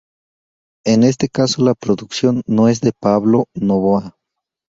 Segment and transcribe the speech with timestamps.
[0.83, 4.17] En este caso la producción es de Pablo Novoa.